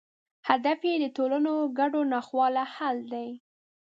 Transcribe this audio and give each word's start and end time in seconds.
هدف 0.49 0.79
یې 0.89 0.95
د 1.03 1.05
ټولنو 1.17 1.53
ګډو 1.77 2.01
ناخوالو 2.13 2.63
حل 2.75 2.97
دی. 3.13 3.29